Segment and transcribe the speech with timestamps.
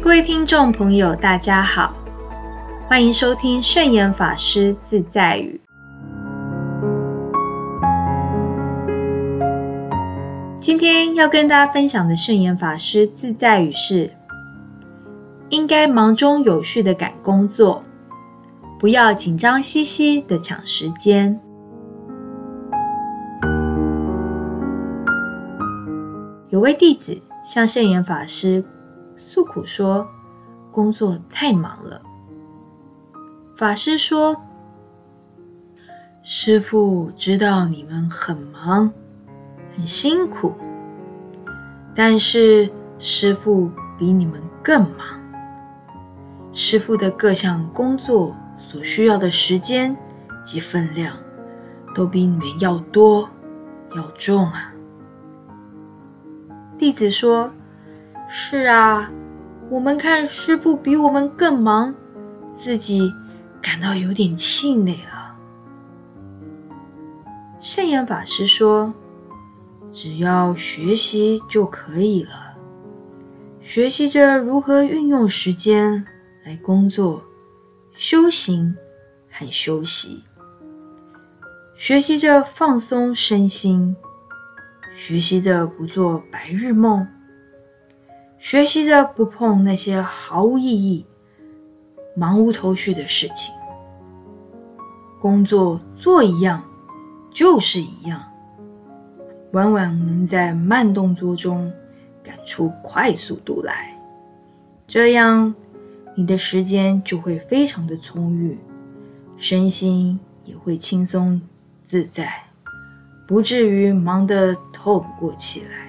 [0.00, 1.92] 各位听众朋友，大家好，
[2.88, 5.60] 欢迎收听圣严法师自在语。
[10.60, 14.12] 今天要跟大家分享的圣严法师自在语是：
[15.48, 17.82] 应该忙中有序的赶工作，
[18.78, 21.40] 不要紧张兮兮的抢时间。
[26.50, 28.64] 有位弟子向圣严法师
[29.18, 30.08] 诉苦说。
[30.70, 32.00] 工作太忙了，
[33.56, 34.36] 法师说
[36.22, 38.92] ：“师傅知道你们很忙，
[39.74, 40.54] 很辛苦，
[41.96, 45.18] 但是师傅比你们更忙。
[46.52, 49.96] 师傅的各项工作所需要的时间
[50.44, 51.16] 及分量，
[51.92, 53.28] 都比你们要多
[53.96, 54.72] 要重啊。”
[56.78, 57.50] 弟子说
[58.28, 59.10] ：“是啊。”
[59.70, 61.94] 我们看师傅比我们更忙，
[62.54, 63.12] 自己
[63.60, 65.36] 感到有点气馁了。
[67.60, 68.94] 圣严法师说
[69.92, 72.54] ：“只要学习就可以了，
[73.60, 76.02] 学习着如何运用时间
[76.46, 77.22] 来工作、
[77.92, 78.74] 修行
[79.30, 80.24] 和休息，
[81.74, 83.94] 学习着放松身心，
[84.94, 87.06] 学习着不做白日梦。”
[88.38, 91.04] 学习着不碰那些毫无意义、
[92.16, 93.52] 忙无头绪的事情，
[95.20, 96.62] 工作做一样
[97.32, 98.22] 就是一样，
[99.52, 101.70] 往往能在慢动作中
[102.22, 103.98] 赶出快速度来，
[104.86, 105.52] 这样
[106.14, 108.56] 你的时间就会非常的充裕，
[109.36, 111.40] 身心也会轻松
[111.82, 112.32] 自在，
[113.26, 115.87] 不至于忙得透不过气来。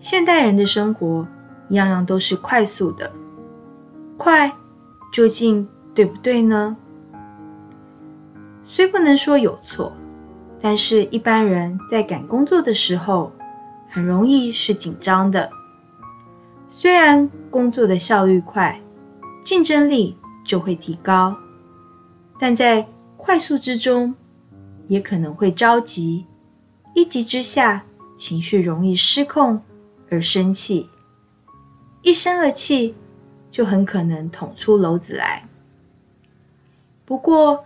[0.00, 1.28] 现代人的生活，
[1.68, 3.12] 样样都是快速的，
[4.16, 4.50] 快
[5.12, 6.74] 究竟对不对呢？
[8.64, 9.92] 虽不能说有错，
[10.58, 13.30] 但是一般人在赶工作的时候，
[13.90, 15.50] 很容易是紧张的。
[16.70, 18.80] 虽然工作的效率快，
[19.44, 21.36] 竞争力就会提高，
[22.38, 22.88] 但在
[23.18, 24.14] 快速之中，
[24.86, 26.24] 也可能会着急，
[26.94, 27.84] 一急之下，
[28.16, 29.60] 情绪容易失控。
[30.10, 30.90] 而生气，
[32.02, 32.94] 一生了气，
[33.50, 35.48] 就很可能捅出篓子来。
[37.04, 37.64] 不过，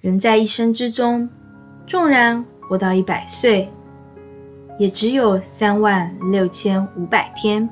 [0.00, 1.28] 人在一生之中，
[1.86, 3.70] 纵然活到一百岁，
[4.78, 7.68] 也只有三万六千五百天，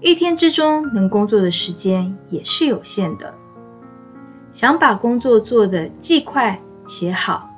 [0.00, 3.34] 一天之中能工作的时间也是有限的。
[4.52, 7.48] 想把工作做得既快且好，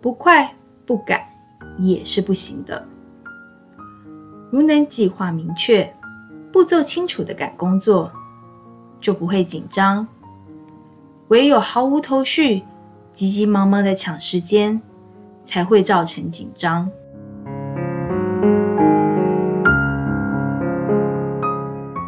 [0.00, 0.54] 不快
[0.86, 1.20] 不赶
[1.78, 2.88] 也是不行的。
[4.54, 5.92] 如能计划明确、
[6.52, 8.08] 步骤清楚的赶工作，
[9.00, 10.06] 就不会紧张；
[11.26, 12.62] 唯有毫无头绪、
[13.12, 14.80] 急急忙忙的抢时间，
[15.42, 16.88] 才会造成紧张。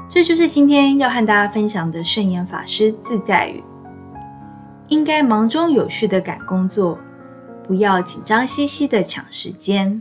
[0.09, 3.61] 这就是今天要和大家分享的圣严法师自在语：
[4.87, 6.97] 应该忙中有序的赶工作，
[7.67, 10.01] 不要紧张兮兮的抢时间。